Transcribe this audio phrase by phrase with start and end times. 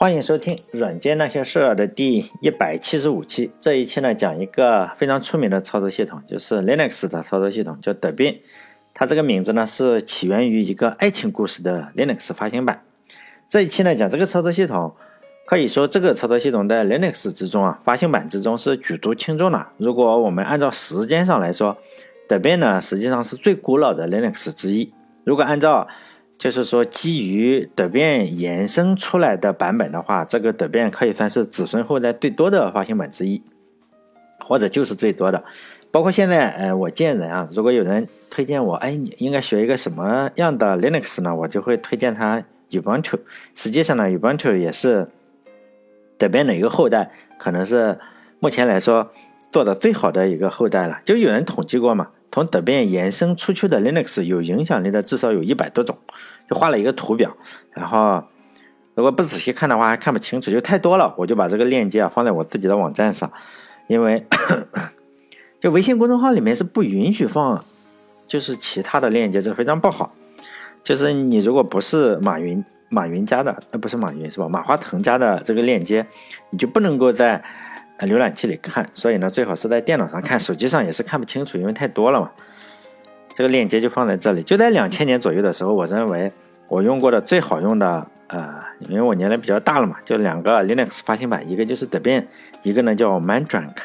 [0.00, 3.50] 欢迎收听《软件那些事儿》的第一百七十五期。
[3.58, 8.36] 这一期呢，讲一个非常出名的操作系统，就是 Linux 的操作系统，叫德变。
[8.94, 12.84] 它这个名字呢，是起源于一个爱情故事的 Linux 发行版。
[13.48, 14.94] 这一期呢，讲这个操作系统，
[15.44, 19.66] 可以说这个操作系统在 Linux 之中啊，发行版之中是举足轻重的。
[19.78, 21.76] 如果我们按照时间上来说，
[22.28, 24.92] 德变呢，实际上是最古老的 Linux 之一。
[25.24, 25.88] 如果按照
[26.38, 33.42] 就是说，基于德变延伸出来的版本的话，这个德变可以算是子孙后代最多的发行版之一，
[34.38, 35.42] 或者就是最多的。
[35.90, 41.34] 包括现在，呃，我见人啊，如果有人推荐我，哎，你应该学一个什么样的 Linux 呢？
[41.34, 43.18] 我就会推荐他 Ubuntu。
[43.56, 45.08] 实际上呢，Ubuntu 也是
[46.16, 47.98] 德变的一个后代，可能是
[48.38, 49.10] 目前来说
[49.50, 51.00] 做的最好的一个后代了。
[51.04, 52.10] 就有人统计过嘛。
[52.30, 55.96] 从德变延伸出去的 Linux 有影响力的至少有一百多种，
[56.48, 57.36] 就画了一个图表。
[57.72, 58.22] 然后
[58.94, 61.14] 如果不仔细看的话，还看不清楚，就太多了。
[61.16, 63.32] 我就把这个链接啊放在我自己的网站上，
[63.86, 64.26] 因为
[65.60, 67.64] 就微信公众号里面是不允许放，
[68.26, 70.14] 就是其他的链接，这非常不好。
[70.82, 74.48] 就是你如果不是马云马云家的，呃，不是马云是吧？
[74.48, 76.06] 马化腾家的这个链接，
[76.50, 77.42] 你就不能够在。
[78.06, 82.30] 浏览器里看，所以呢，最好是在电脑上看，手机上也是看不清楚，因为太多了嘛。
[83.34, 84.42] 这个链接就放在这里。
[84.42, 86.32] 就在两千年左右的时候，我认为
[86.68, 92.28] 我用过的最好用的，呃，因为我年龄比较大了嘛，就两个 Linux 发行版，一个就是德变，
[92.62, 93.82] 一个呢叫 Mandrake。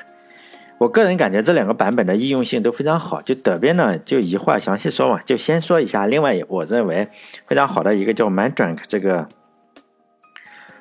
[0.79, 3.21] 我个人感觉这两个版本的易用性都非常好。
[3.21, 6.05] 就德变呢，就一会儿详细说嘛，就先说一下。
[6.07, 7.07] 另外，我认为
[7.45, 9.27] 非常好的一个叫 Mandrake 这个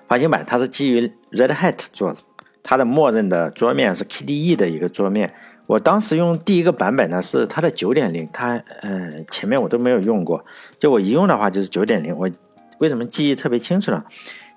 [0.09, 2.19] 发行版，它是基于 Red Hat 做的。
[2.63, 5.35] 它的默认的桌面是 KDE 的一个桌面，
[5.67, 10.45] 我当时用第一个版本呢是它的九点零，它呃前面我都没有用过，
[10.79, 12.17] 就我一用的话就是九点零。
[12.17, 12.31] 我
[12.79, 14.03] 为什么记忆特别清楚呢？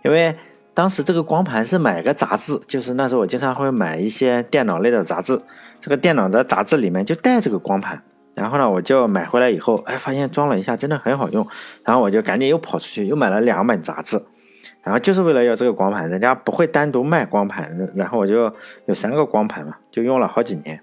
[0.04, 0.36] 因为
[0.74, 5.42] 当时这个光盘是买个杂志，就是那时候我经常会买一些电脑类的杂志，
[5.80, 8.02] 这个电脑的杂志里面就带这个光盘，
[8.34, 11.48] 然后呢我就买回来以后，哎发现装了一下真的很好用，
[11.84, 14.22] 然后我就赶紧又跑出去又买了两本杂志。
[14.86, 18.54] 然后就是为了要这个光盘，人家不会单独卖光盘，然后我就
[18.86, 20.80] 有三个光盘嘛，就用了好几年。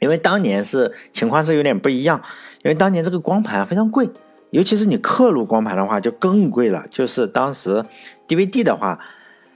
[0.00, 2.20] 因为当年是情况是有点不一样，
[2.62, 4.08] 因为当年这个光盘非常贵，
[4.50, 6.84] 尤其是你刻录光盘的话就更贵了。
[6.90, 7.82] 就是当时
[8.28, 9.00] DVD 的话，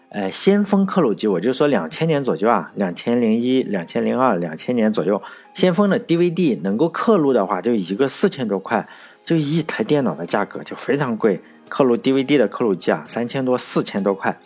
[0.08, 5.22] 呃，先锋刻录机，我就说两千年左右啊，两千零一、两千零二、两千年左右，
[5.54, 8.88] 先锋的 DVD 能够刻录的话，就一个四千多块，
[9.22, 11.40] 就一台电脑的价格就非常贵。
[11.72, 14.36] 刻录 DVD 的刻录机啊，三千多、四千多块，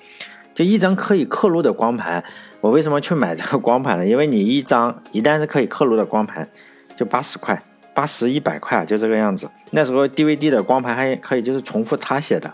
[0.54, 2.22] 就一张可以刻录的光盘。
[2.60, 4.06] 我为什么去买这个光盘呢？
[4.06, 6.48] 因为你一张一旦是可以刻录的光盘，
[6.96, 7.60] 就八十块、
[7.92, 9.50] 八十一百块啊，就这个样子。
[9.72, 12.48] 那时候 DVD 的光盘还可以就是重复擦写的，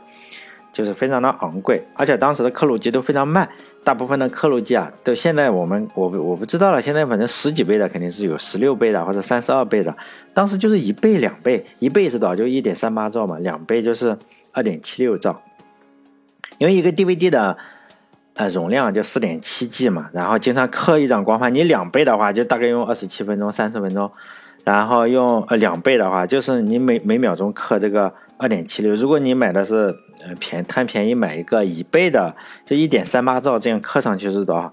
[0.73, 1.83] 就是非常的昂贵。
[1.93, 3.47] 而且当时的刻录机都非常慢，
[3.85, 6.81] 大部分的刻录机啊，都现在我们我我不知道了。
[6.81, 9.95] 现在反正十几倍的肯定是有，十六倍的或者三十二倍的，
[10.33, 12.35] 当时就是一倍、两倍，一倍是多少？
[12.35, 14.17] 就一点三八兆嘛，两倍就是。
[14.53, 15.43] 二点七六兆，
[16.59, 17.57] 因为一个 DVD 的
[18.35, 24.11] 呃容量就四点七 G 嘛，然后经常刻一张光盘，你两倍的话就大概用二十七分钟、三十分钟，
[24.65, 28.95] 然后用呃两倍的话就是你每每秒钟刻这个二点七六。
[28.95, 32.35] 如果你买的是呃便贪便宜买一个一倍的，
[32.65, 34.73] 就一点三八兆这样刻上去是多少？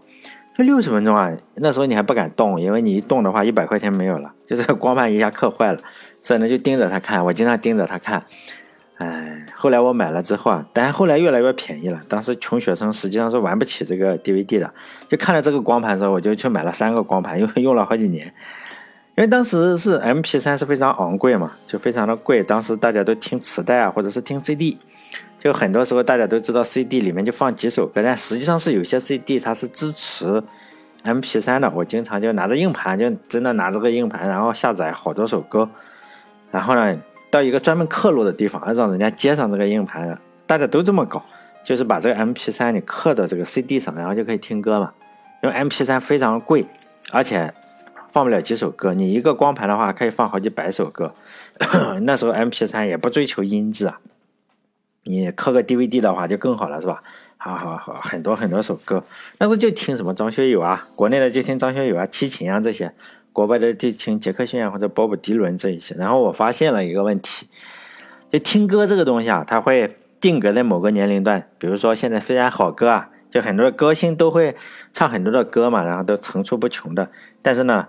[0.57, 1.31] 就六十分钟啊！
[1.55, 5.79] 那时候你还不敢动，因为你一动的话一百块钱没有了，就这个 光盘一下刻坏了，
[6.21, 8.21] 所以呢就盯着它看，我经常盯着它看。
[8.99, 12.01] 哎，后来我买了之后啊，但后来越来越便宜了。
[12.09, 14.69] 当时穷学生实际上是玩不起这个 DVD 的，
[15.07, 18.25] 就看了这个光盘之后，我就去买了三个光盘，用 用了好几年。
[19.15, 22.43] 因为当时是 MP3 是非常昂贵嘛，就非常的贵。
[22.43, 24.77] 当时大家都听磁带啊，或者是听 CD，
[25.39, 30.43] 就很多时候大家都知道 CD 里面就放几首歌，但实际上是有些 CD 它是支持
[31.05, 31.71] MP3 的。
[31.73, 35.69] 我经常就拿着硬盘，就真的拿着个硬盘，然后下载好多首歌，
[36.51, 36.97] 然后呢。
[37.29, 41.23] 到一个专门刻录的地方，让人家接上这个硬盘，大家都这么搞，
[41.63, 44.93] 就是把这个 MP3 你刻到这个 CD 上，然后就可以听歌嘛。
[45.41, 46.65] 因为 MP3 非常贵，
[47.11, 47.53] 而且
[48.11, 48.93] 放不了几首歌。
[48.93, 51.13] 你一个光盘的话，可以放好几百首歌。
[52.03, 53.99] 那时候 MP3 也不追求音质啊，
[55.03, 57.01] 你刻个 DVD 的话就更好了，是吧？
[57.37, 59.01] 好好好，很多很多首歌。
[59.37, 62.93] 那时候就听什么张学友啊，国内的就听张学友啊、齐秦啊这些。
[63.39, 67.47] 国外的就听杰克逊啊或者鲍勃迪伦这一些，然后我发现了一个问题，
[68.29, 71.47] 就听歌这个东西啊，它会定格在某个年龄段。
[71.57, 74.57] 比如说现在虽然好歌啊，就很多的歌星都会
[74.91, 77.09] 唱很多的歌嘛，然后都层出不穷的。
[77.41, 77.87] 但是呢，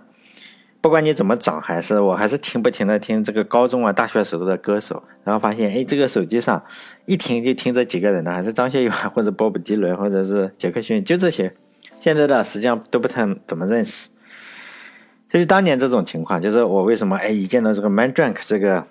[0.81, 6.63] 不管你怎么找，还是我还是听不停的听这个高中啊、大学时候的歌手，然后发现，哎，这个手机上
[7.07, 11.53] 一听就听这几个人呢，还是张学友啊或者鲍勃迪伦或者是杰克逊，就这些。
[11.99, 14.11] 现在的实际上都不太怎么认识。
[15.31, 18.85] 这是当年这种情况，就是我为什么哎一见到这个 Man Drunk 这个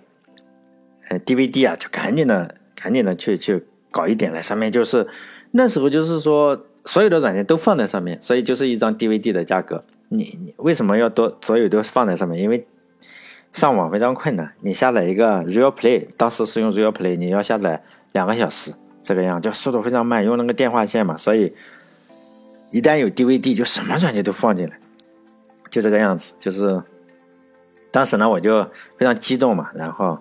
[1.09, 5.06] 呃 DVD 啊，就赶紧的赶紧的去去搞一点来，上面就是
[5.51, 9.83] 那时候就是说所有的软件都放在上面，所以就是一张 DVD 的价格。
[10.07, 12.41] 你你为什么要多所有都放在上面？
[12.41, 12.65] 因为
[13.51, 14.53] 上网非常困难。
[14.62, 17.83] 你下载一个 Real Play，当时是用 Real Play，你要下载
[18.13, 21.18] 两个小时，这个样就速度非常慢，用那个电话线嘛。
[21.18, 21.53] 所以
[22.71, 24.80] 一旦有 DVD，就什么软件都放进来，
[25.69, 26.33] 就这个样子。
[26.39, 26.81] 就是
[27.92, 28.63] 当时呢，我就
[28.98, 30.18] 非常激动嘛，然后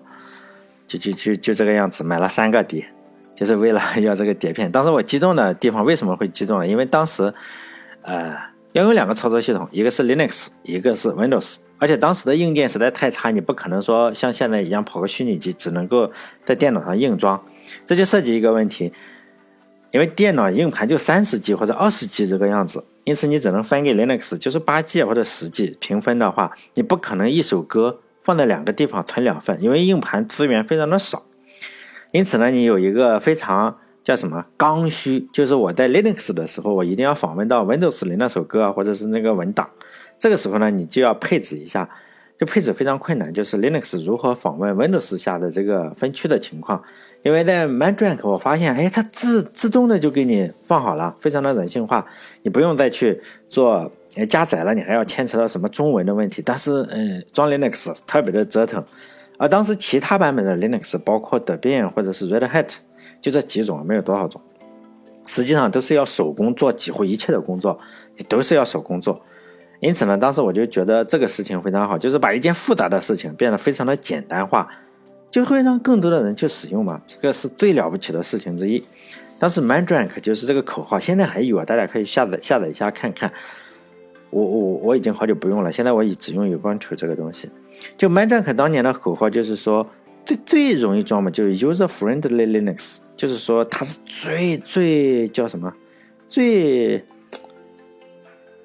[0.87, 2.87] 就就就就这个样子买了三个碟，
[3.35, 4.71] 就是为了 要这个碟片。
[4.71, 6.67] 当时我激动的地方为什么会激动呢？
[6.67, 7.33] 因为当时
[8.03, 8.37] 呃。
[8.75, 16.13] 要有两个操作系统，一个是 Linux，一个是 Windows，而且当时的硬件实在太差，你不可能说像现在一样跑个虚拟机，只能够
[16.45, 17.43] 在电脑上硬装，
[17.87, 18.93] 这就涉及一个问题，
[19.91, 31.25] 因为电脑硬盘就三十 G 或者二十 G 这个样子，因此你只能分给 Linux，就是八 G 或者十 G 平分的话，你不可能一首歌放在两个地方存两份，因为硬盘资源非常的少，
[32.13, 33.77] 因此呢，你有一个非常。
[34.05, 35.29] 叫什么刚需？
[35.35, 39.69] 就是我在 Linux 的时候，我一定要访问到 Windows 里那首歌啊，或者是那个文档。
[40.19, 41.87] 这个时候呢，你就要配置一下，
[42.39, 43.31] 就配置非常困难。
[43.31, 46.83] 就是 Linux 如何访问 Windows 下的这个分区的情况。
[47.23, 52.07] 因为在 ManDrank 我发现，哎，它自自动的就给你放好了，非常的人性化，
[52.43, 53.91] 你不用再去做
[54.29, 56.43] 加载了，你还要牵扯到什么中文的问题。
[56.45, 58.85] 但是，嗯，装 Linux 特别的折腾。
[59.37, 62.69] 而当时其他版本的 Linux，包括 Debian 或者是 Red Hat。
[63.21, 64.41] 就这几种，没有多少种，
[65.27, 67.77] 实际上都是要手工做，几乎一切的工作
[68.29, 69.21] 都是要手工做。
[69.81, 74.69] 因此呢，当时我就觉得这个事情非常好，就是把一件复杂的事情变得非常的简单化，
[75.31, 77.01] 就会让更多的人去使用嘛。
[77.07, 78.83] 这个是最了不起的事情之一。
[79.39, 83.33] 当时 ManDrank 就是这个口号，现在还有啊，大家可以下载下载一下看看。
[84.31, 87.49] 我我我已经好久不用了，现在我已只用 Ubuntu 这个东西。
[87.97, 89.87] 就 ManDrank 当年的口号就是说。
[90.27, 95.73] 最最容易装嘛，就是 user friendly Linux，就是说它是最最叫什么，
[96.29, 97.03] 最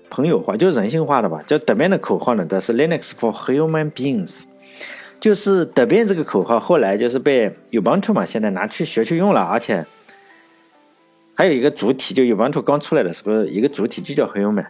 [0.09, 1.41] 朋友化，就人性化的吧。
[1.47, 4.43] 叫德变的口号呢，它是 Linux for human beings，
[5.23, 9.85] 就是德变这个口号后来就是被 Ubuntu 嘛，现在拿去学去用了，而且
[11.33, 14.65] 还有一个主体，就 Ubuntu 刚出来的时候，一个主体就叫 human，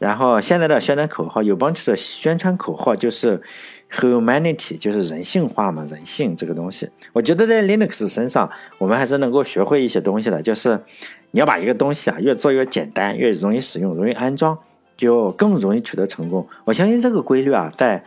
[0.00, 3.40] 然后现在的宣传口号，Ubuntu 的宣传口号就是。
[3.94, 10.40] Humanity 就是人性化嘛，人性这个东西，我觉得在 Linux 身上，我们还是能够学会一些东西的。
[10.40, 10.80] 就是
[11.32, 14.58] 你要把一个东西啊，越做越简单，越容易使用，容易安装，
[14.96, 16.48] 就更容易取得成功。
[16.64, 18.02] 我相信这个规律啊，在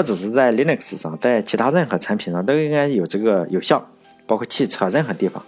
[0.00, 3.86] 不只是在 Linux 上，在其他任何产品上都应该有这个有效，
[4.26, 5.44] 包括汽车任何地方，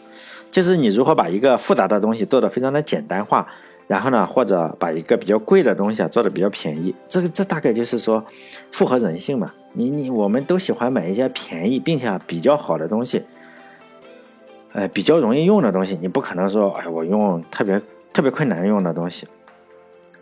[0.50, 3.48] 就是你如何把一个复杂的东西做得非常的简单化。
[3.88, 8.22] 然后呢，或者把一个比较贵的东西啊做的比较便宜，这个这大概就是说
[8.70, 9.50] 符合人性嘛。
[9.72, 13.22] 你你我们都喜欢买一些便宜并且比较好的东西，
[14.72, 15.98] 呃，比较容易用的东西。
[15.98, 17.80] 你不可能说，哎，我用特别
[18.12, 19.26] 特别困难用的东西。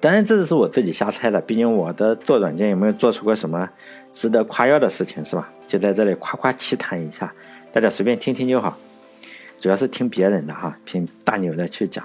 [0.00, 3.69] 当然，这只是我自己瞎猜的，毕竟我的做软件有没有做出过什么
[4.12, 5.52] 值得夸耀的事情，是吧？
[5.67, 7.31] 就在这里夸夸其谈一下，
[7.70, 8.77] 大家随便听听就好，
[9.60, 12.03] 主要是听别人的哈，听大牛的去讲。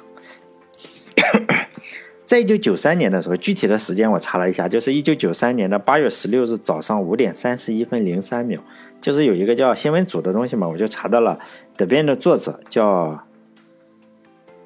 [2.25, 8.59] 在一九九三年的时候，具体的时间我查了一下，就是一九九三年的八月十六日早上五点三十一分零三秒，
[8.99, 11.39] 就是有一个叫新闻组的东西嘛，我就查到了。
[11.77, 13.25] 这边的作者叫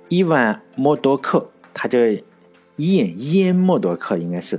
[0.08, 2.00] 伊万莫多克，他就
[2.80, 4.58] 伊恩伊恩莫多克，应该是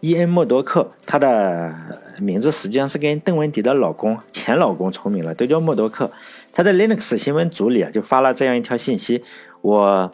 [0.00, 1.74] 伊恩莫多克，他的
[2.20, 6.10] 名字实际上是跟邓文迪的老公前老公重名了，都叫莫多克。
[6.52, 9.24] 他在 Linux 新闻组里啊，就发了这样一条信息，
[9.62, 10.12] 我。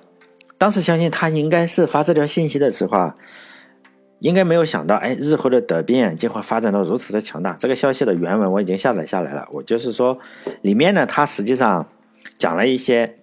[0.59, 3.17] 当时相信他应该是发这条信息的时候啊，
[4.19, 7.57] 应该没有想到，哎，日后的德变竟会发展到如此的强大。
[7.59, 9.49] 这个消息的原文我已经下载下来了。
[9.51, 10.19] 我就是说，
[10.61, 11.89] 里面呢，他实际上
[12.37, 13.20] 讲了一些，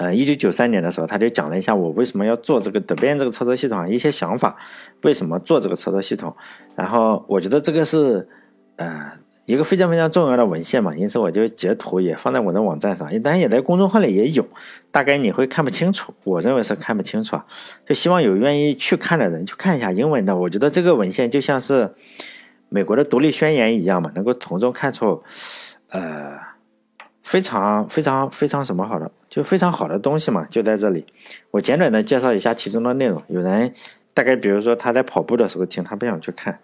[0.00, 4.56] 呃，一九九三年的时候，他就讲了一下我为什么要做这个德变这个操作系统一些想法，
[5.02, 6.34] 为什么做这个操作系统。
[6.74, 8.26] 然后我觉得这个是，
[8.76, 9.12] 呃。
[9.46, 14.46] 一个非常非常重要的文献嘛，因此我就截图也放在我的网站上，当然也在公众号里也有，
[14.92, 17.44] 大概你会看不清楚，我认为是看不清楚啊，
[17.84, 20.36] 就希望有愿意去看的人去看一下英文的。
[20.36, 21.92] 我觉得这个文献就像是
[22.68, 25.20] 美国的独立宣言一样嘛，能够从中看出，
[25.88, 26.38] 呃，
[27.22, 31.06] 非常非常非常什么好的，就非常好的东西嘛，就在这里。
[31.50, 33.22] 我简短的介绍一下其中的内容。
[33.28, 33.72] 有人
[34.14, 36.58] 大概比如说他在跑步的时候听，他不想去看。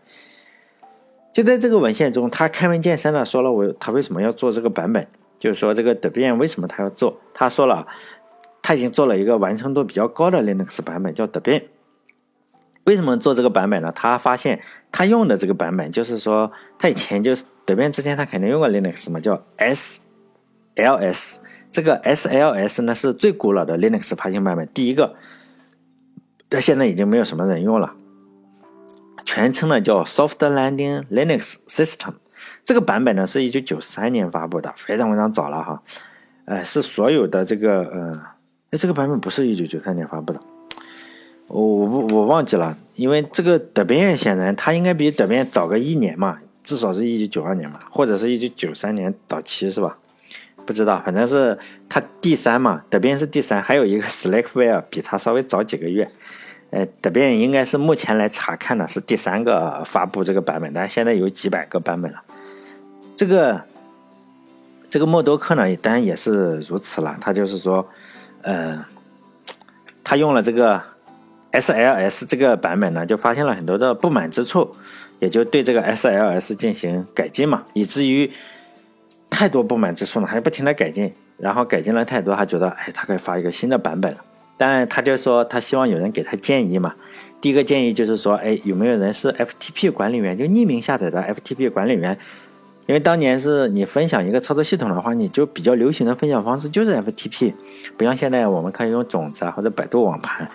[1.33, 5.07] 就在这个文献中，他开门见山的说了我他为什么要做这个版本，
[5.39, 7.87] 就是说这个 Debian 为什么他要做，他说了，
[8.63, 11.63] 他已经做了一个完成度比较高的 Linux 版本，叫 Debian。
[12.87, 13.93] 为什么做这个版本呢？
[13.95, 19.99] 他发现他用的这个版本，就是说他以前就是 Debian 之前他肯定用过 Linux 嘛，叫 S
[20.77, 21.41] L S。
[21.73, 25.15] 这个 SLS 呢是最古老的 Linux 发行版本，第一个，
[26.49, 27.93] 但现在已经没有什么人用了。
[29.27, 32.15] 全称呢叫 Soft Landing Linux System，
[32.65, 35.83] 这个版本呢是一九九三年发布的，非常非常早了哈。
[36.47, 38.23] 呃，是所有的这个呃，
[38.71, 40.41] 哎，这个版本不是一九九三年发布的，
[41.49, 49.99] 我我我忘记了，因为这个德变显然它应该比德变早个一年嘛，至少是一九九二年嘛，或者是一九九三年早期是吧？
[50.67, 51.57] 不知道，反正是
[51.89, 56.11] 它第三嘛，德变是第三，还有一个 Slackware 比它稍微早几个月。
[56.71, 62.21] 呃，德变应该是目前来查看的是第三个发布这个版本，但现在有几百个版本了。
[63.15, 63.63] 这个
[64.91, 67.17] 这个默多克呢，当然也是如此了。
[67.21, 67.89] 他就是说，
[68.43, 68.85] 呃，
[70.03, 70.83] 他用了这个
[71.53, 74.73] SLS 这个版本呢，就发现了很多的不满之处，
[75.21, 78.31] 也就对这个 SLS 进行改进嘛，以至于。
[79.37, 84.25] 太多不满之处了，还不停的改进，然后改进了太多，他觉得，哎，他可以发一个新的版本了。
[84.57, 86.95] 但他就说，他希望有人给他建议嘛。
[87.39, 92.17] 第一个建议就是说，哎，有没有人是 FTP 管理员，就匿名下载的 FTP 管理员？
[92.87, 97.53] 因为当年是你分享一个操作系统的话，你就比较流行的分享方式就是 FTP，
[97.99, 100.49] 不像现在我们可以用种子啊或者百度网盘。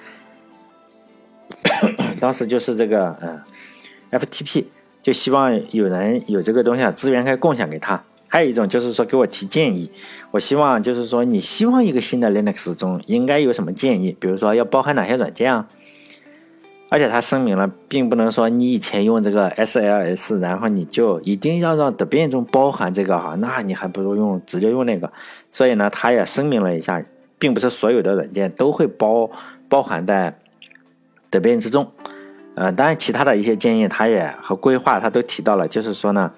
[2.20, 3.40] 当时就是这个，嗯
[4.20, 4.66] ，FTP，
[5.04, 8.04] 就希望有人有这个东西啊，资源可以共享给他。
[8.34, 9.92] 还有一种就是说给我提建议，
[10.32, 15.68] 我希望就是说你希望一个新的 Linux 中应该有什么建议，比如说要包含哪些软件啊？
[16.88, 25.12] 而且他声明了，并不能说你以前用这个 SLS，然后你就一定要让 Debian 中包含这个哈，那你还不如用直接用那个。
[25.52, 27.04] 所以呢，他也声明了一下，
[27.38, 29.30] 并不是所有的软件都会包
[29.68, 30.38] 包含在
[31.30, 31.92] Debian 之中。
[32.56, 36.32] 呃，当然其他的一些建议，他也和规划他都提到了，就是说呢。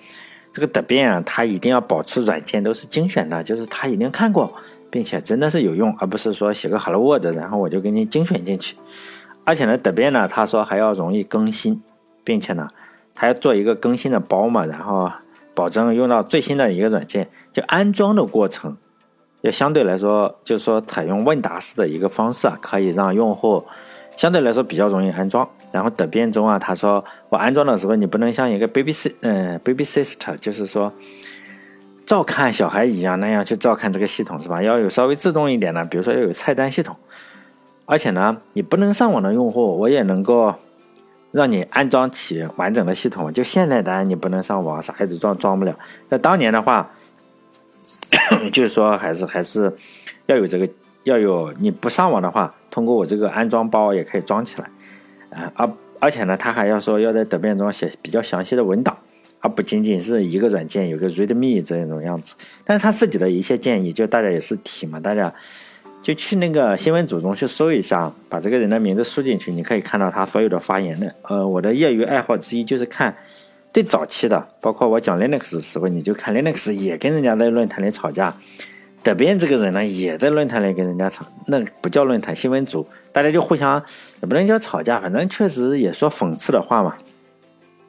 [0.54, 4.54] 这个德变啊，它一定要保持软件都是精选的，就是他一定看过，
[4.92, 8.76] 并且真的是有用，而不是说写个 Hello World，然后我就给你精选进去。
[9.46, 11.82] 而且呢，德变呢，他说还要容易更新，
[12.24, 12.68] 并且呢，
[13.16, 15.12] 他要做一个更新的包嘛，然后
[15.56, 17.28] 保证用到最新的一个软件。
[17.52, 18.78] 就安装的过程，
[19.42, 23.66] 要相对来说，就是说采用问答式的一个方式啊，可以让用户。
[24.16, 30.94] 相对来说比较容易安装，然后等变中啊，他说我安装的时候你不能像一个 baby s 嗯 baby sister，就是说
[32.06, 34.62] 照看小孩一样那样去照看这个系统是吧？
[34.62, 36.96] 要有稍微自动一点的，比如说要有菜单系统，
[37.86, 40.54] 而且呢，你不能上网的用户，我也能够
[41.32, 43.34] 让你安装起完整的系统。
[43.34, 45.78] 就现在当然你不能上网，啥孩子装装不了。
[46.10, 46.92] 那当年的话，
[48.54, 49.76] 就是说还是还是
[50.28, 50.70] 要有这个。
[51.04, 54.68] 要有你不上网的话，通过我这个安装包也可以装起来，
[55.30, 58.98] 啊，而而且呢，他还要说要在德变中写比较详细的文档，
[59.42, 62.34] 而不仅仅是一个软件有个 README 这种样子。
[62.66, 65.32] 但是他自己的一些建议，就大家也是提嘛，大家
[66.02, 71.14] 就去那个新闻组中去搜一下，把这个人的名字输进去，你可以看到他所有的发言的。
[71.30, 73.16] 呃，我的业余爱好之一就是看
[73.72, 78.34] 最早期的，包括我讲 Linux 的时候，你就看 Linux 也跟人家在论坛里吵架。
[79.04, 83.84] 德变这个人呢，也在论坛里跟人家吵，那不叫论坛，新闻组，大家就互相
[84.22, 86.96] 也不能叫吵架，反正确实也说讽刺的话嘛。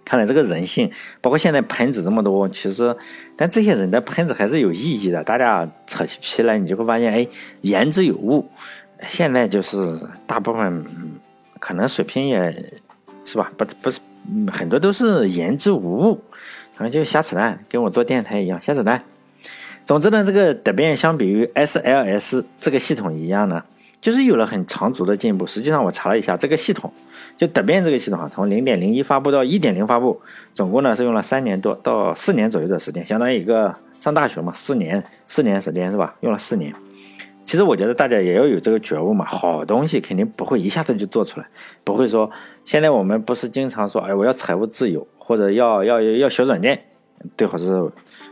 [0.04, 0.90] 看来这个人性，
[1.22, 2.94] 包括现在喷子这么多，其实，
[3.36, 5.24] 但这些人的喷子还是有意义的。
[5.24, 7.26] 大家扯起皮来，你就会发现，哎，
[7.62, 8.46] 言之有物。
[9.06, 10.84] 现在就是大部分
[11.58, 12.72] 可能水平也
[13.24, 13.98] 是吧，不不是
[14.52, 16.20] 很多都是言之无物，
[16.74, 19.02] 反正就瞎扯淡，跟我做电台一样瞎扯淡。
[19.86, 23.62] 总之呢，这个德变相比于 SLS 这个系统一样呢，
[24.00, 25.46] 就是有了很长足的进步。
[25.46, 26.90] 实际上我查了一下，这个系统
[27.36, 30.18] 就德变这个系统啊，从0.01发布到1.0发布，
[30.54, 36.14] 总共呢是用了三年多到四年左右的时间，相当于一个上大学嘛，四年四年时间是吧？
[36.20, 36.74] 用了四年。
[37.44, 41.46] 其实我觉得大家也要有这个觉悟嘛，好东西肯定不会一下子就做出来，
[41.84, 42.30] 不会说
[42.64, 46.82] 现在我们不是经常说，哎，我要财务自由或者要要要学软件，
[47.36, 47.66] 最好是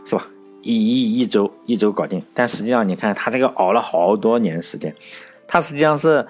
[0.06, 0.26] 是吧？
[0.62, 4.95] 一一一周一周搞定，但实际上你看他这个熬了好多年时间，
[5.47, 6.26] 他实际上是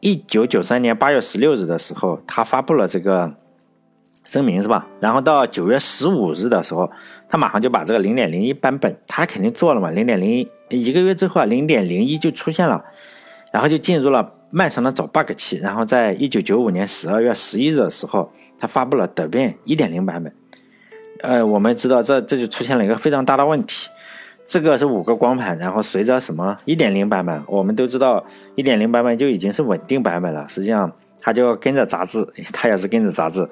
[0.00, 3.32] 一九九三年八月十六日的时候，他发布了这个
[4.24, 4.86] 声明是吧？
[5.00, 6.90] 然后到九月十五日的时候，
[7.28, 12.84] 他马上就把这个零点零一版本，他肯定做了嘛，零点零一一个月之后啊，零点零一就出现了，
[13.52, 20.32] 然后就进入了漫长的找 bug 期，然后在一九九五年十二月十一日的时候，他发布了德变一点零版本。
[21.20, 23.88] 呃，我们知道这这就出现了一个非常大的问题。
[24.44, 30.46] 这个是五个光盘，然后随着什么一点零版本，我们都知道一点零版本就已经是稳定版本了。
[30.46, 33.48] 实际上，它就跟着杂志，它也是跟着杂志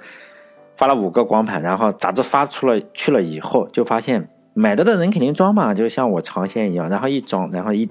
[0.76, 7.90] 发了五个光盘，然后杂志发出了去了以后，就发现买到的人肯定装嘛，就像我尝鲜一样，然后一装，然后一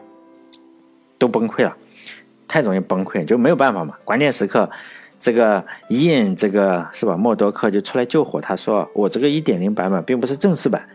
[1.17, 1.75] 都崩溃了，
[2.47, 3.95] 太容易崩溃，就没有办法嘛。
[4.05, 4.69] 关键时刻，
[5.23, 7.15] 这个印这个是吧？
[7.15, 10.85] 默多克就出来救火，他说我这个一点零版本并不是正式版。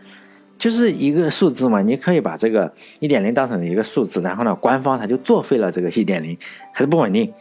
[0.55, 6.37] 就是一个数字嘛，你可以把这个一点零当成一个数字，然后呢，官方他就作废了这个一点零，
[6.71, 7.33] 还是不稳定，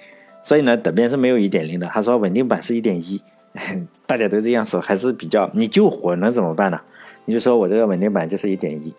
[0.42, 1.86] 所以呢，德边是没有一点零的。
[1.88, 3.20] 他说稳定版是一点一，
[4.06, 6.80] 大家都这样说，还是比较你救火能怎么办呢？
[7.26, 8.94] 你就说我这个稳定版就是一点一，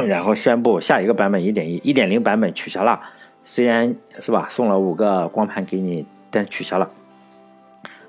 [0.08, 2.98] 然后宣布下一个版本一点一，一点零版本取消了，
[3.44, 6.90] 虽然是吧，送了五个光盘给你，但取消了，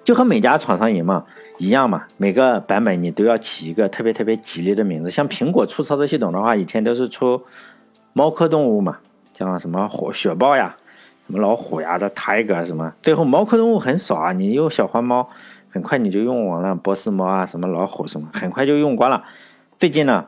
[0.04, 1.26] 就和每家厂商一样嘛。
[1.60, 5.10] 一样嘛，每个版本你都要起一个特别特别吉利的名字。
[5.10, 7.42] 像苹果出操作系统的话，以前都是出
[8.14, 9.00] 猫科动物嘛，
[9.34, 10.78] 像什么火雪豹呀、
[11.26, 14.32] 什么老虎呀、这 Tiger 什么，最后猫科动物很少啊。
[14.34, 15.28] 你有小花猫，
[15.72, 19.24] 很快你就用完了，波斯猫啊、什么老虎什么，很快就用光了。
[19.80, 20.24] 最近呢，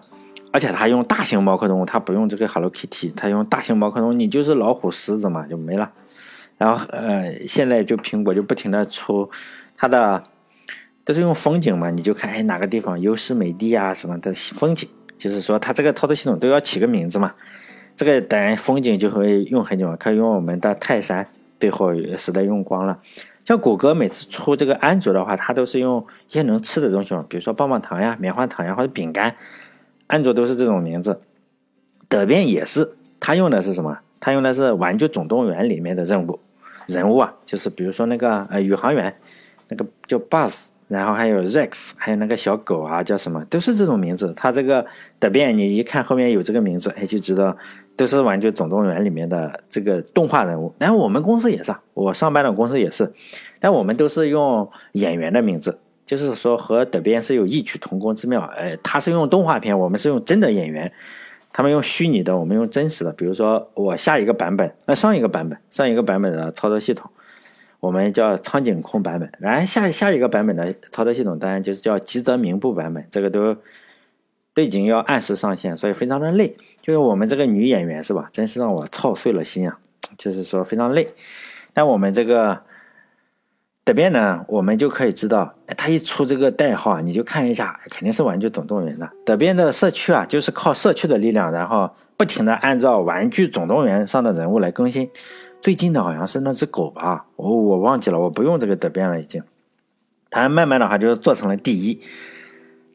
[0.51, 5.91] 而且它用大型猫科动物，它不用这个 Hello Kitty，它用大型猫科动物，你就是老虎、狮子嘛，就没了。
[6.59, 9.31] 然后呃，现在就苹果就不停的出
[9.75, 10.23] 它的。
[11.05, 14.87] 都是用风景嘛，你就看哎哪个地方优势美地啊什么的风景，
[15.17, 17.33] 就是说它这个操作系统都要起个名字嘛。
[17.95, 21.27] 这个当然风景就会用很久，可以用我们的泰山，
[21.59, 22.99] 最后实在用光了。
[23.43, 29.35] 像谷歌每次出这个安卓的话，它都是用一些能吃的东西嘛，比如说棒棒糖呀、棉花糖呀或者饼干，
[30.05, 31.21] 安卓都是这种名字。
[32.07, 33.97] 德变也是，它用的是什么？
[34.19, 36.39] 它用的是《玩具总动员》里面的任务
[36.89, 39.15] 人物啊，就是比如说那个呃宇航员，
[39.69, 40.67] 那个叫 Buzz。
[40.89, 43.45] 然后还有 Rex，还有那个小狗啊，叫什么？
[43.45, 44.33] 都是这种名字。
[44.35, 44.83] 它这个
[45.19, 47.55] 的变，你一看后面有这个名字，哎，就知道
[47.95, 50.73] 都是《玩具总动员》里面的这个动画人物。
[50.79, 53.13] 然后我们公司也是，我上班的公司也是，
[53.59, 58.41] 但我们都是用演员的名字，就是说和德变是有异曲同工之妙。
[58.57, 60.91] 哎，他是用动画片，我们是用真的演员，
[61.59, 63.11] 他们用虚拟的，我们用真实的。
[63.11, 67.11] 比如说我下一个版本，那上一个版本，上一个版本的操作系统。
[67.81, 73.53] 我们叫苍井空版本，然后下下一个版本的操作系统当然就是叫吉泽明步版本，这个都
[74.53, 76.55] 都已经要按时上线，所以非常的累。
[76.81, 79.77] 就是我们这个女演员是吧，真是让我操碎了心啊，
[80.17, 81.09] 就是说非常累。
[81.73, 82.61] 但我们这个
[83.89, 89.09] 这边呢，我们就可以知道，他一出这个代号，你就看一下，肯定是玩具总动员的。
[89.25, 95.09] 这边的社区啊，就是靠社区的力量，然后不停的按照玩具总动员上的人物来更新。
[95.59, 99.41] 最近的好像是那只狗吧，我我忘记了，我不用这个德变了已经。
[100.29, 101.99] 它慢慢的话就做成了第一。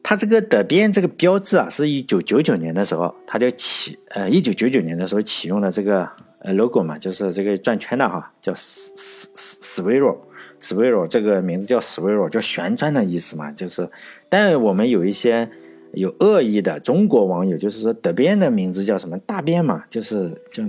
[0.01, 9.29] 它这个德变这个标志啊，是一九九九年的时候，它就启呃一九九九年的时候启用了这个呃 logo 嘛，就是这个转圈的哈，叫 s s
[9.59, 10.17] s w i r l
[10.65, 13.87] s w i r l 这个名字叫 s w i r l 叫旋转的意思嘛，就是。
[14.29, 15.47] 但我们有一些
[15.93, 20.63] 有恶意的中国网友，就是说德变的名字叫什么大便嘛，就是就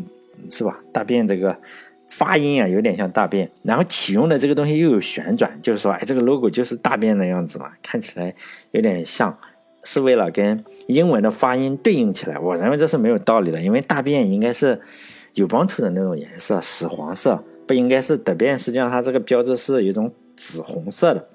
[0.50, 1.56] 是吧，大便这个。
[2.08, 8.32] 发音啊，有点像大便，然后启用的这个东西又有旋转，就是说，哎，这个 logo 就是大便的样子嘛，看起来
[8.70, 9.36] 有点像，
[9.82, 12.38] 是为了跟英文的发音对应起来。
[12.38, 14.80] 我认为这是没有道理的，因为大便应该是
[15.34, 18.58] 有帮图的那种颜色，屎黄色，不应该是德便。
[18.58, 21.28] 实际上，它这个标志是一种紫红色的。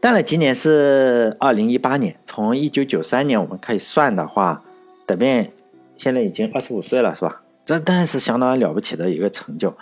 [0.00, 4.62] 当然，今年是二零一八年，从一九九三年我们可以算的话，
[5.06, 5.52] 德便
[5.96, 7.42] 现在已经二十五岁了，是吧？
[7.64, 9.72] 这当然是相当了不起的一个成就。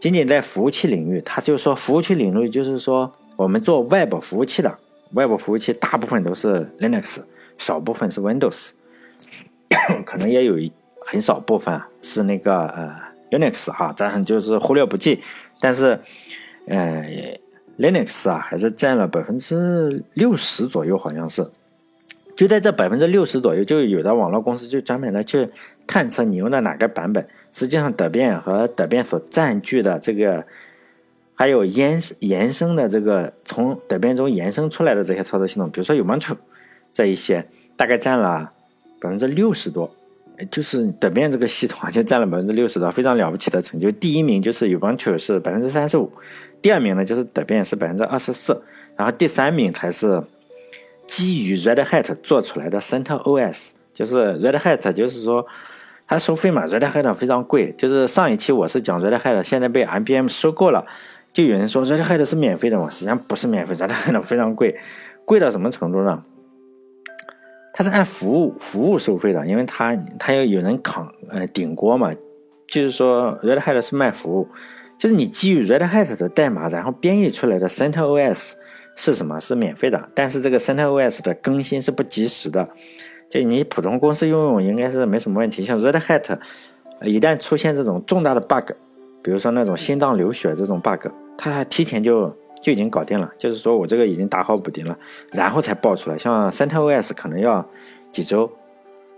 [0.00, 4.76] 仅仅在服务器领域，他就说服务器领域就是说，我们做 Web 服务器的
[5.12, 7.18] ，Web 服务器大部分都是 Linux，
[7.56, 8.70] 少部分是 Windows，
[10.04, 10.72] 可能也有一
[11.06, 12.94] 很少部分是那个呃
[13.30, 15.20] Unix 哈，咱就是忽略不计。
[15.60, 15.98] 但是，
[16.66, 17.04] 呃
[17.78, 21.46] ，Linux 啊，还是占了百分之六十左右，好像是。
[22.36, 25.48] 就在这百分之六十左右，就有的网络公司就专门的去。
[25.90, 30.44] 探测你用的哪个版本，实际上德变和德变所占据的这个，
[31.34, 36.36] 还有延延伸的这个从德变中延伸出来的这些操作系统，比如说 Ubuntu
[36.92, 38.52] 这一些，大概占了
[39.00, 39.90] 百分之六十多，
[40.50, 43.90] 就是德变这个系统啊就占了百分之六十的，非常了不起的成就。
[43.92, 46.10] 第一名就是 Ubuntu 是百分之三十五，
[46.60, 48.62] 第二名呢就是德变是百分之二十四，
[48.96, 50.22] 然后第三名才是
[51.06, 55.46] 基于 Red Hat 做出来的 CentOS，就是 Red Hat，就是说。
[56.10, 57.70] 它收费嘛，Red Hat 非常贵。
[57.76, 60.82] 就是上一期我是讲 Red Hat，现在被 IBM 收购了，
[61.34, 64.74] 就有人说 Red Hat 是免费的嘛，实际上不是免费，Red Hat 非常贵，
[65.26, 66.24] 贵到什么程度呢？
[67.78, 72.12] 它是按服务服务收费的，因为它它要有人扛呃顶锅嘛。
[72.66, 74.48] 就是说，Red Hat 是卖服务，
[74.98, 78.54] 就是你基于 Red Hat 的代码，然后编译出来的 CentOS
[78.96, 79.38] 是什么？
[79.38, 82.68] 是免费的，但是这个 CentOS 的更新是不及时的。
[83.30, 86.36] 就你普通公司用用应该是没什么问题，像 Red Hat，
[87.02, 88.72] 一旦出现这种重大的 bug，
[89.22, 94.96] 比如说那种心脏流血这种 bug，它提前就就已经搞定了，就是说我这个已经打好补丁了，
[95.32, 96.18] 然后才爆出来。
[96.18, 97.64] 像 CentOS 可能要
[98.10, 98.50] 几周，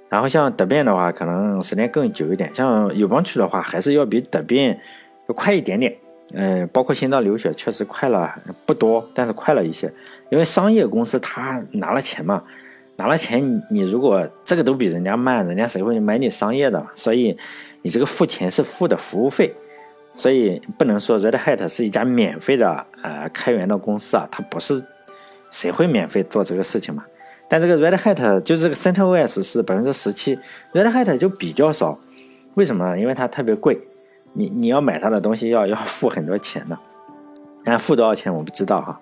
[0.09, 2.53] 然后像德变的话，可能时间更久一点。
[2.55, 4.81] 像友邦区的话，还是要比德变
[5.29, 5.97] 要快一点点。
[6.33, 8.33] 嗯，包括心脏流血确实快了
[8.65, 9.93] 不多，但是快了一些，
[10.31, 12.43] 因为商业公司他拿了钱嘛。
[12.97, 16.87] 拿了钱，你如果这个都比人家慢，人家谁会买你商业的？
[16.95, 17.35] 所以
[17.81, 19.55] 你这个付钱是付的服务费，
[20.15, 24.85] 所以不能说 Red Hat 是一家免费的呃开源的公司啊，它不是
[25.51, 27.05] 谁会免费做这个事情嘛？
[27.49, 30.39] 但这个 Red Hat 就这个 CentOS 是百分之十七
[30.73, 31.99] ，Red Hat 就比较少，
[32.55, 32.99] 为什么呢？
[32.99, 33.79] 因为它特别贵，
[34.35, 36.79] 你你要买它的东西要要付很多钱的，
[37.65, 39.01] 但付多少钱我不知道哈。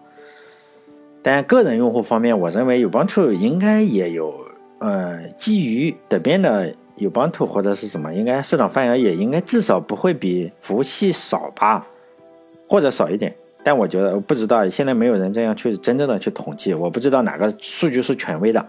[1.20, 4.32] 但个人用户方面，我认为有帮兔应该也有，
[4.78, 11.86] 呃，基于德边的有帮兔或者是什么，应该市场份额也应该至少不会比服务器少吧，
[12.68, 13.34] 或者少一点。
[13.64, 18.64] 但我觉得不知道，现在没有人这样去真正的去统计，我不知道哪个数据是权威的。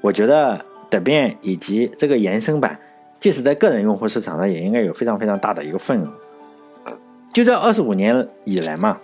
[0.00, 2.78] 我觉得德变以及这个延伸版，
[3.18, 6.12] 即使在个人用户市场上，也应该有非常非常大的一个份额。
[7.32, 8.98] 就这二十五年以来嘛。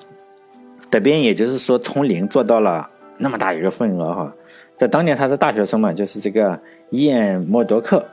[0.90, 4.34] 德边也就是说从零做到了那么大一个份额哈，
[4.76, 8.04] 在当年他是大学生嘛，就是这个伊恩莫多克，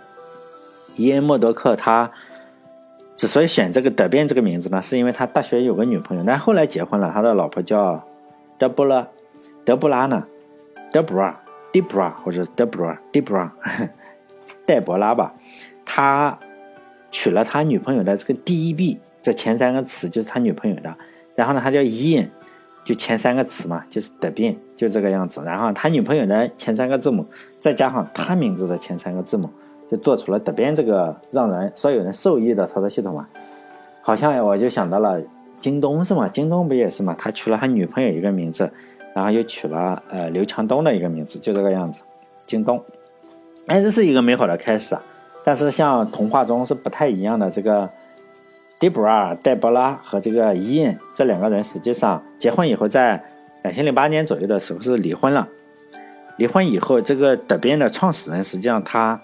[0.97, 2.11] 伊恩莫多克他
[3.15, 8.03] 之所以选这个德边这个名字呢，是因为他大学有个女朋友，但后来结婚了，他的老婆叫
[8.57, 9.07] 德布拉，
[9.63, 10.25] 德布拉呢，
[10.91, 11.39] 德布拉
[11.71, 13.51] ，Debra 或者德布拉，迪布拉，
[14.65, 15.33] 戴博拉吧，
[15.85, 16.37] 他
[17.11, 20.95] 取了他女朋友的这个第一 B 这前三个词就是他女朋友的，
[21.35, 22.29] 然后呢，他叫伊恩。
[22.85, 25.41] 就前三个词嘛，就是德变，就这个样子。
[25.45, 27.25] 然后他女朋友的前三个字母，
[27.59, 29.49] 再加上他名字的前三个字母，
[29.89, 33.27] 就做出了德变这个让人所有人受益的操作系统嘛。
[34.01, 35.21] 好像我就想到了
[35.59, 36.29] 京东是吗？
[36.29, 37.15] 京东不也是吗？
[37.17, 38.69] 他取了他女朋友一个名字，
[39.13, 42.03] 然后又取了呃刘强东的一个名字，就这个样子。
[42.45, 42.83] 京东，
[43.65, 45.01] 哎，这是一个美好的开始啊。
[45.43, 47.89] 但是像童话中是不太一样的这个。
[48.79, 53.19] 迪布尔、戴博拉和这个伊恩这两个人，实际上结婚以后，在
[53.63, 55.47] 两千零八年左右的时候是离婚了。
[56.35, 59.19] 离婚以后，这个德边的创始人实际上他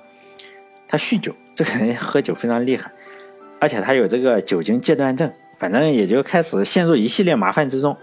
[0.88, 2.92] 他酗酒，这个人喝酒非常厉害，
[3.60, 7.96] 而且他有这个酒精戒断症，反正也就开始陷入一系列麻烦之中。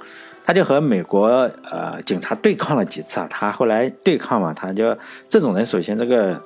[0.44, 1.28] 他就和美国
[1.70, 4.96] 呃警察对抗了几次啊，他后来对抗嘛，他就
[5.28, 6.40] 这种人首先这个。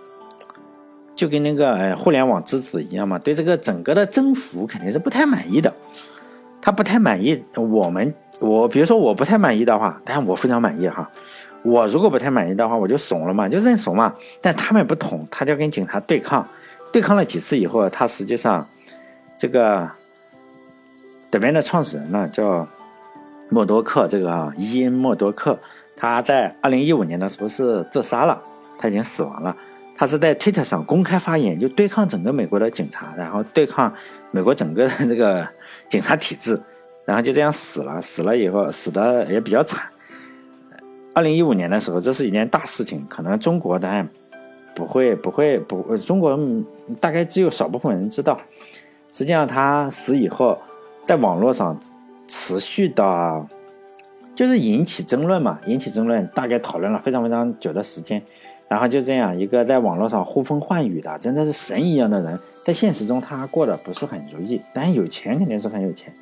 [1.16, 5.72] 就跟那个呃互联网之子一样嘛，对这个整个的征服肯定是不太满意的。
[6.60, 11.08] 他不太满意，我们我比如说我不太满意的话，但是我非常满意哈。
[11.64, 14.14] 我如果不太满意的话，我就怂了嘛，就认怂嘛。
[14.42, 16.46] 但他们不同，他就跟警察对抗，
[16.92, 18.68] 对抗了几次以后，他实际上
[19.38, 19.88] 这个
[21.30, 22.68] 德边的创始人呢叫
[23.48, 25.58] 默多克，这个啊伊恩默多克，
[25.96, 28.38] 他在二零一五年的时候是自杀了，
[28.78, 29.56] 他已经死亡了。
[29.96, 33.90] 他是在推特上公开发言，就对抗整个美国的警察，然后对抗
[34.32, 35.48] 美国整个的这个
[35.88, 36.60] 警察体制，
[37.06, 38.02] 然后就这样死了。
[38.02, 39.88] 死了以后，死的也比较惨。
[41.14, 44.06] 二零一五年的时候，这是一件大事情，可能中国当然
[44.74, 46.38] 不会不会不，中国
[47.00, 48.38] 大概只有少部分人知道。
[49.12, 50.58] 实际上，他死以后，
[51.06, 51.78] 在网络上
[52.26, 53.46] 持续的，
[54.34, 58.20] 就是引起争论嘛，引起争论，大概讨论了非常非常久的时间。
[58.66, 66.12] 然后就这样一个在网络上呼风唤雨的，真的是神一样的人，在现实中他过得不是很如意，但是有钱肯定是很有钱。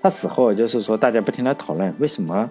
[0.00, 2.48] 他死后就是说，大家不停的讨论为什么，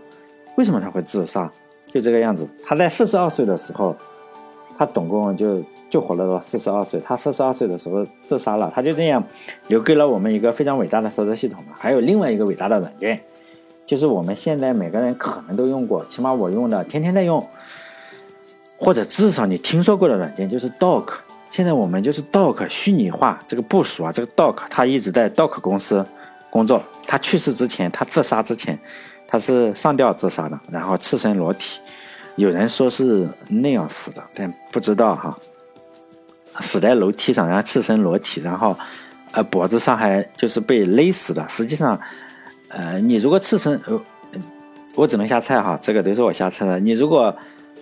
[0.57, 1.49] 为什么他会自杀，
[1.93, 2.47] 就这个样子。
[2.63, 3.95] 他在四十二岁的时候，
[4.77, 7.01] 他总共就就活了四十二岁。
[7.03, 9.23] 他四十二岁的时候自杀了，他就这样
[9.67, 11.63] 留给了我们一个非常伟大的操作系统。
[11.71, 13.19] 还有另外一个伟大的软件，
[13.85, 17.45] 就是我们现在每个人可能都用过，起码我用的，天天在用。
[18.79, 21.13] 或者至少你听说过的软件就是 Dock
[21.49, 26.05] 现在我们就是 Dock 虚拟化这个部署啊，这个 Dock 他一直在 Dock 公司
[26.51, 26.83] 工作。
[27.07, 28.77] 他去世之前，他自杀之前，
[29.27, 31.79] 他是上吊自杀的，然后赤身裸体。
[32.37, 35.37] 有人说是那样死的，但不知道哈。
[36.61, 38.75] 死在楼梯上，然后赤身裸体，然后
[39.31, 41.47] 呃脖子上还就是被勒死的。
[41.47, 41.99] 实际上，
[42.69, 44.01] 呃，你如果赤身呃。
[44.95, 46.79] 我只能瞎猜哈，这个都是我瞎猜的。
[46.79, 47.31] 你如果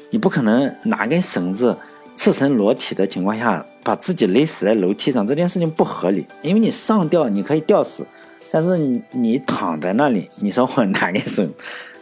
[0.09, 1.73] 你不可能拿根绳子
[2.13, 6.27] 赤身裸体的情况下把自己勒死在楼梯上，这件事情不合理。
[6.41, 8.05] 因为你上吊你可以吊死，
[8.51, 11.51] 但是你你躺在那里，你说我拿根绳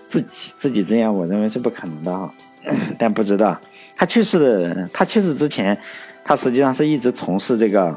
[0.08, 2.34] 自己自己这样，我认为是不可能的哈。
[2.98, 3.60] 但不知道
[3.96, 5.78] 他去世的，他去世之前，
[6.24, 7.94] 他实际上是一直从事这个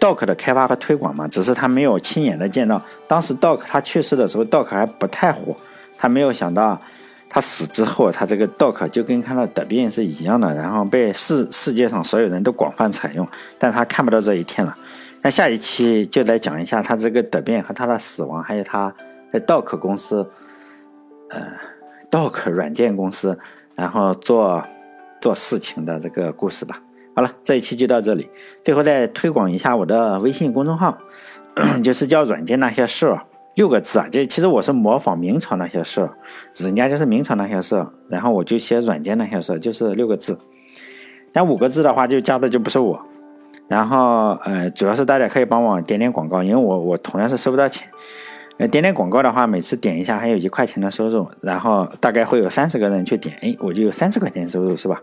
[0.00, 2.82] Dock 的开发和推广嘛，只是他没有亲眼的见到。
[3.06, 5.56] 当时 Dock 他去世的时候，Dock 还不太火，
[5.96, 6.80] 他没有想到
[7.30, 13.26] 他死之后，他这个 Dock 就跟看到的病是一样的，然后被世世界上所有人都广泛采用。
[13.58, 14.76] 但他看不到这一天了。
[15.22, 18.94] 那下一期就来讲一下他这个得病和他的死亡，还有他
[19.28, 20.28] 在 Doc 公司，
[21.30, 21.40] 呃。
[22.08, 23.36] Doc 软件公司，
[23.74, 24.62] 然后做
[25.20, 26.80] 做事情的这个故事吧。
[27.16, 28.30] 好了，这一期就到这里。
[28.62, 30.96] 最后再推广一下我的微信公众号，
[31.82, 33.22] 就是叫“软件那些事儿”，
[33.56, 34.06] 六个字啊。
[34.08, 36.14] 就其实我是模仿明朝那些事儿，
[36.54, 40.38] 人家就是明朝那些事儿，然后我就写“软件那些事儿”，就是六个字。
[41.32, 43.04] 但五个字的话，就加的就不是我。
[43.68, 47.88] 然后呃，主要是大家可以帮我点点广告，因为我我同样是收不到钱。
[48.58, 55.02] 呃，点点广告的话，每次点一下还有一块钱的收入，然后大概会有三十个人去点，哎，我就有三十块钱收入，是吧？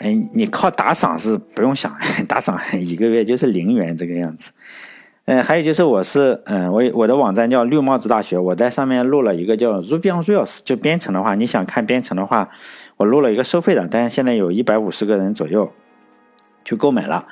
[0.00, 1.90] 嗯，你靠打赏是不用想，
[2.28, 4.50] 打赏 一个月就是零元这个样子。
[5.24, 12.50] 嗯，还有就是我是，嗯，我我的网站叫绿帽子大学，我在上面录了一个叫 Ruby on Rails，就编程的话，你想看编程的话，
[12.98, 15.72] 我录了一个收费的，但是现在有一百五十个人左右
[16.66, 17.26] 去购买了，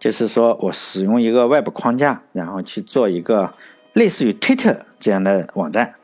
[0.00, 3.54] 就是说我使用一个 Web 框架，然后去做一个。
[3.94, 5.94] 类似于 Twitter 这样的网站，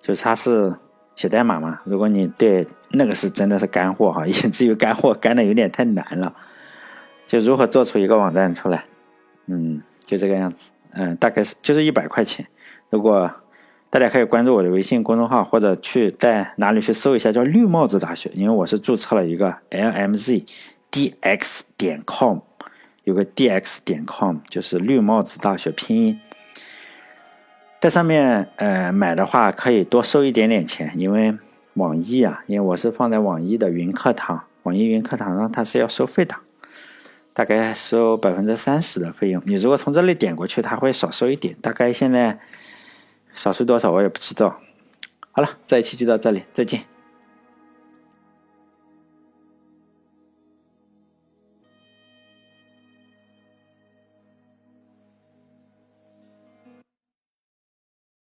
[0.00, 0.74] 就是它是
[1.14, 1.80] 写代码嘛。
[1.84, 6.34] 如果你对那个是真的是干货哈， 以至于干货干的有点太难了。
[7.26, 8.86] 就如何做出一个网站出来，
[9.48, 12.46] 嗯，就这个样子，嗯，大概是就是一百块钱。
[12.88, 13.30] 如果
[13.90, 20.46] 大家可以关注我的微信公众号，或者去在哪里去搜一下叫绿帽子大学，因为我是注册了一个 L M Z
[20.92, 22.38] dx 点 com
[23.04, 26.20] 有个 dx 点 com，就是绿帽子大学拼音。
[27.80, 31.36] 在上面，呃，买的话可以多收一点点钱，因为
[31.74, 36.36] 网易啊，因为我是放在网易的云课堂，网易云课堂上它是要收费的，
[37.32, 39.42] 大概收百分之三十的费用。
[39.46, 42.38] 你如果从这里点过去，它会少收一点，大概现在
[43.34, 44.60] 少收多少我也不知道。
[45.32, 46.91] 好了，这一期就到这里，再见。